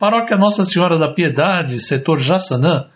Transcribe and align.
Paróquia 0.00 0.38
Nossa 0.38 0.64
Senhora 0.64 0.98
da 0.98 1.12
Piedade, 1.12 1.78
setor 1.78 2.20
Jaçanã, 2.20 2.86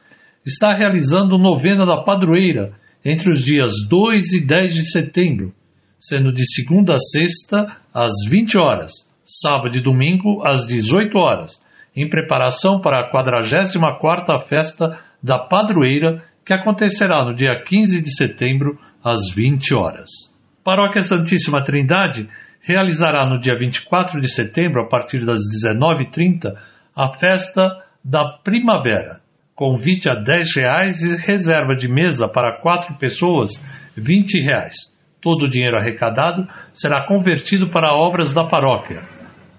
está 0.43 0.73
realizando 0.73 1.37
novena 1.37 1.85
da 1.85 2.03
padroeira 2.03 2.73
entre 3.05 3.31
os 3.31 3.45
dias 3.45 3.73
2 3.91 4.33
e 4.33 4.47
10 4.47 4.75
de 4.75 4.91
setembro, 4.91 5.53
sendo 5.99 6.33
de 6.33 6.51
segunda 6.51 6.95
a 6.95 6.97
sexta 6.97 7.77
às 7.93 8.15
20 8.31 8.59
horas, 8.59 8.91
sábado 9.23 9.77
e 9.77 9.83
domingo 9.83 10.41
às 10.49 10.67
18 10.67 11.19
horas, 11.19 11.63
em 11.95 12.09
preparação 12.09 12.81
para 12.81 13.01
a 13.01 13.13
44ª 13.13 14.43
festa 14.43 14.99
da 15.23 15.39
padroeira 15.39 16.25
que 16.43 16.55
acontecerá 16.55 17.23
no 17.23 17.35
dia 17.35 17.63
15 17.63 18.01
de 18.01 18.17
setembro 18.17 18.79
às 19.05 19.29
20 19.31 19.77
horas. 19.77 20.35
Paróquia 20.65 21.03
Santíssima 21.03 21.63
Trindade 21.63 22.31
realizará 22.63 23.27
no 23.29 23.39
dia 23.39 23.59
24 23.59 24.19
de 24.23 24.29
setembro, 24.31 24.81
a 24.81 24.89
partir 24.89 25.23
das 25.23 25.41
19h30, 25.55 26.55
a 26.95 27.13
festa 27.15 27.85
da 28.05 28.39
primavera. 28.45 29.21
Convite 29.55 30.09
a 30.11 30.15
10 30.15 30.57
reais 30.57 31.01
e 31.03 31.17
reserva 31.17 31.75
de 31.75 31.89
mesa 31.89 32.29
para 32.29 32.61
quatro 32.61 32.97
pessoas, 32.97 33.63
20 33.97 34.41
reais. 34.41 34.95
Todo 35.21 35.47
o 35.47 35.49
dinheiro 35.49 35.77
arrecadado 35.77 36.47
será 36.73 37.07
convertido 37.07 37.71
para 37.71 37.95
obras 37.95 38.35
da 38.35 38.45
paróquia. 38.45 39.03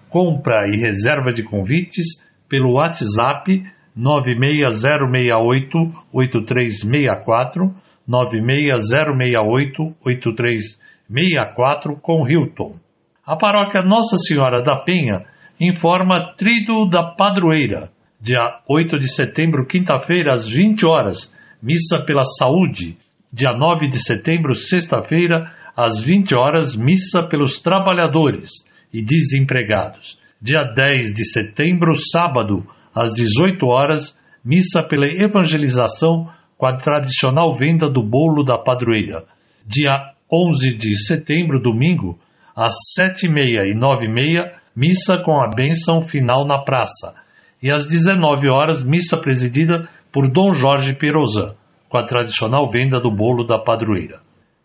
Compra 0.09 0.67
e 0.67 0.77
reserva 0.77 1.31
de 1.33 1.43
convites 1.43 2.23
pelo 2.47 2.73
WhatsApp 2.73 3.63
96068 3.95 5.77
8364 6.13 7.75
96068 8.07 9.95
8364 10.05 11.95
com 12.01 12.27
Hilton. 12.27 12.75
A 13.25 13.35
paróquia 13.35 13.81
Nossa 13.81 14.17
Senhora 14.17 14.61
da 14.61 14.75
Penha 14.75 15.25
informa 15.59 16.33
Trido 16.35 16.89
da 16.89 17.03
Padroeira, 17.03 17.89
dia 18.19 18.59
8 18.67 18.97
de 18.97 19.07
setembro, 19.07 19.65
quinta-feira, 19.65 20.33
às 20.33 20.47
20 20.47 20.87
horas, 20.87 21.35
missa 21.61 22.01
pela 22.01 22.25
saúde, 22.25 22.97
dia 23.31 23.53
9 23.53 23.87
de 23.87 23.99
setembro, 23.99 24.55
sexta-feira, 24.55 25.51
às 25.75 25.99
20 25.99 26.35
horas, 26.35 26.75
missa 26.75 27.23
pelos 27.23 27.59
trabalhadores 27.59 28.51
e 28.93 29.01
desempregados. 29.01 30.17
Dia 30.41 30.63
10 30.63 31.13
de 31.13 31.25
setembro, 31.25 31.93
sábado, 31.95 32.65
às 32.93 33.13
18 33.13 33.65
horas, 33.67 34.17
missa 34.43 34.81
pela 34.83 35.05
evangelização 35.05 36.29
com 36.57 36.65
a 36.65 36.77
tradicional 36.77 37.53
venda 37.53 37.89
do 37.89 38.01
bolo 38.01 38.43
da 38.43 38.57
padroeira. 38.57 39.25
Dia 39.65 40.13
11 40.31 40.75
de 40.77 40.97
setembro, 40.97 41.61
domingo, 41.61 42.17
às 42.55 42.73
7h30 42.97 43.67
e 43.67 43.75
9h30, 43.75 44.51
missa 44.75 45.19
com 45.23 45.39
a 45.39 45.47
bênção 45.47 46.01
final 46.01 46.45
na 46.45 46.63
praça, 46.63 47.15
e 47.61 47.71
às 47.71 47.87
19 47.87 48.49
horas, 48.49 48.83
missa 48.83 49.17
presidida 49.17 49.87
por 50.11 50.29
Dom 50.29 50.53
Jorge 50.53 50.93
Pirozan, 50.93 51.55
com 51.89 51.97
a 51.97 52.05
tradicional 52.05 52.69
venda 52.69 52.99
do 52.99 53.09
bolo 53.09 53.45
da 53.45 53.57
padroeira. 53.57 54.19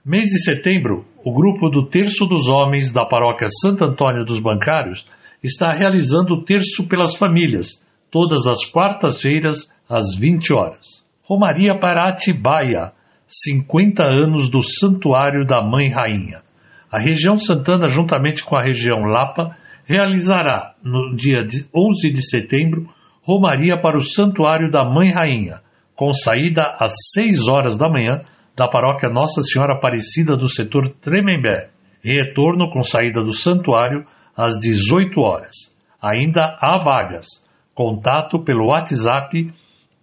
Mês 0.05 0.27
de 0.27 0.42
setembro, 0.42 1.05
o 1.25 1.33
grupo 1.33 1.69
do 1.69 1.86
Terço 1.88 2.27
dos 2.27 2.48
Homens 2.48 2.92
da 2.92 3.05
paróquia 3.05 3.48
Santo 3.62 3.84
Antônio 3.84 4.25
dos 4.25 4.41
Bancários 4.41 5.06
está 5.42 5.72
realizando 5.72 6.34
o 6.34 6.44
Terço 6.44 6.88
pelas 6.88 7.14
Famílias, 7.16 7.86
todas 8.11 8.47
as 8.47 8.64
quartas-feiras, 8.64 9.72
às 9.88 10.16
20 10.19 10.53
horas. 10.53 11.05
Romaria 11.22 11.78
para 11.78 12.08
Atibaia, 12.08 12.92
50 13.27 14.03
anos 14.03 14.50
do 14.50 14.62
Santuário 14.62 15.47
da 15.47 15.62
Mãe 15.62 15.88
Rainha. 15.88 16.42
A 16.91 16.98
região 16.98 17.36
Santana, 17.36 17.88
juntamente 17.88 18.42
com 18.42 18.56
a 18.56 18.62
região 18.62 19.03
Lapa, 19.05 19.56
realizará, 19.91 20.74
no 20.84 21.16
dia 21.16 21.44
11 21.74 22.12
de 22.12 22.22
setembro, 22.22 22.88
romaria 23.22 23.77
para 23.77 23.97
o 23.97 24.00
Santuário 24.00 24.70
da 24.70 24.84
Mãe 24.84 25.10
Rainha, 25.10 25.62
com 25.97 26.12
saída 26.12 26.77
às 26.78 26.92
6 27.12 27.48
horas 27.48 27.77
da 27.77 27.88
manhã 27.88 28.20
da 28.56 28.69
paróquia 28.69 29.08
Nossa 29.08 29.42
Senhora 29.42 29.74
Aparecida 29.74 30.36
do 30.36 30.48
setor 30.48 30.91
Tremembé, 31.00 31.70
e 32.04 32.12
retorno 32.12 32.70
com 32.70 32.84
saída 32.84 33.25
do 33.25 33.34
santuário 33.34 34.06
às 34.37 34.60
18 34.60 35.20
horas. 35.20 35.76
Ainda 36.00 36.56
há 36.60 36.78
vagas. 36.78 37.44
Contato 37.75 38.38
pelo 38.44 38.69
WhatsApp 38.69 39.53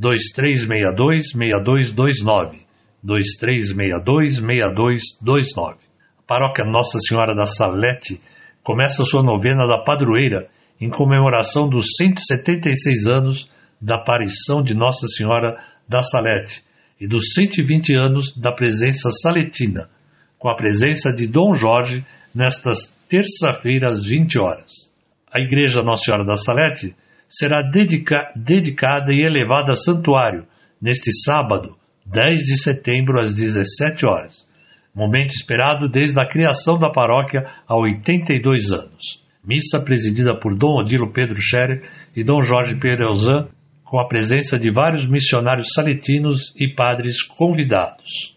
2362-6229. 0.00 2.64
2362-6229. 3.04 5.76
A 6.18 6.22
paróquia 6.26 6.64
Nossa 6.64 6.98
Senhora 7.00 7.34
da 7.34 7.46
Salete 7.46 8.18
começa 8.62 9.04
sua 9.04 9.22
novena 9.22 9.66
da 9.66 9.84
padroeira 9.84 10.48
em 10.80 10.88
comemoração 10.88 11.68
dos 11.68 11.88
176 11.96 13.06
anos 13.06 13.50
da 13.80 13.94
aparição 13.96 14.62
de 14.62 14.74
Nossa 14.74 15.06
Senhora 15.06 15.62
da 15.88 16.02
Salete 16.02 16.64
e 17.00 17.06
dos 17.06 17.34
120 17.34 17.94
anos 17.94 18.36
da 18.36 18.52
presença 18.52 19.10
saletina, 19.10 19.88
com 20.44 20.50
a 20.50 20.56
presença 20.56 21.10
de 21.10 21.26
Dom 21.26 21.54
Jorge 21.54 22.04
nestas 22.34 22.94
terça-feira 23.08 23.88
às 23.88 24.04
20 24.04 24.38
horas. 24.38 24.92
A 25.32 25.40
Igreja 25.40 25.82
Nossa 25.82 26.04
Senhora 26.04 26.22
da 26.22 26.36
Salete 26.36 26.94
será 27.26 27.62
dedica 27.62 28.30
dedicada 28.36 29.10
e 29.14 29.22
elevada 29.22 29.72
a 29.72 29.74
santuário 29.74 30.44
neste 30.78 31.10
sábado, 31.24 31.74
10 32.04 32.42
de 32.42 32.58
setembro 32.58 33.18
às 33.18 33.36
17 33.36 34.04
horas, 34.04 34.46
momento 34.94 35.30
esperado 35.30 35.88
desde 35.88 36.20
a 36.20 36.28
criação 36.28 36.78
da 36.78 36.90
paróquia 36.90 37.46
há 37.66 37.74
82 37.74 38.70
anos. 38.70 39.24
Missa 39.42 39.80
presidida 39.80 40.38
por 40.38 40.54
Dom 40.58 40.78
Odilo 40.78 41.10
Pedro 41.10 41.40
Scherer 41.40 41.88
e 42.14 42.22
Dom 42.22 42.42
Jorge 42.42 42.76
Perelzan, 42.76 43.48
com 43.82 43.98
a 43.98 44.06
presença 44.06 44.58
de 44.58 44.70
vários 44.70 45.08
missionários 45.08 45.68
saletinos 45.72 46.52
e 46.60 46.68
padres 46.68 47.22
convidados. 47.22 48.34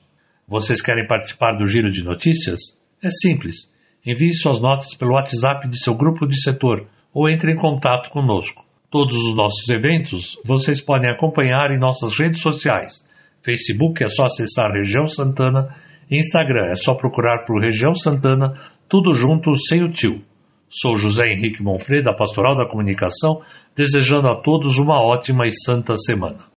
Vocês 0.49 0.81
querem 0.81 1.05
participar 1.05 1.57
do 1.57 1.67
Giro 1.67 1.91
de 1.91 2.01
Notícias? 2.01 2.79
É 3.03 3.09
simples. 3.09 3.69
Envie 4.05 4.33
suas 4.33 4.61
notas 4.61 4.95
pelo 4.95 5.15
WhatsApp 5.15 5.67
de 5.67 5.77
seu 5.77 5.94
grupo 5.94 6.25
de 6.25 6.41
setor 6.41 6.88
ou 7.13 7.27
entre 7.27 7.51
em 7.51 7.57
contato 7.57 8.09
conosco. 8.09 8.65
Todos 8.89 9.17
os 9.17 9.35
nossos 9.35 9.67
eventos 9.67 10.39
vocês 10.45 10.79
podem 10.79 11.11
acompanhar 11.11 11.71
em 11.71 11.77
nossas 11.77 12.17
redes 12.17 12.39
sociais. 12.39 13.05
Facebook 13.44 14.01
é 14.01 14.07
só 14.07 14.23
acessar 14.23 14.71
Região 14.71 15.05
Santana, 15.05 15.75
Instagram 16.09 16.67
é 16.67 16.75
só 16.75 16.93
procurar 16.93 17.43
por 17.45 17.61
Região 17.61 17.93
Santana, 17.93 18.53
tudo 18.88 19.13
junto 19.15 19.53
sem 19.57 19.83
o 19.83 19.91
tio. 19.91 20.23
Sou 20.69 20.95
José 20.95 21.33
Henrique 21.33 21.61
Monfrey, 21.61 22.01
da 22.01 22.13
Pastoral 22.13 22.55
da 22.55 22.65
Comunicação, 22.65 23.41
desejando 23.75 24.29
a 24.29 24.41
todos 24.41 24.77
uma 24.77 25.01
ótima 25.01 25.45
e 25.45 25.51
santa 25.51 25.97
semana. 25.97 26.38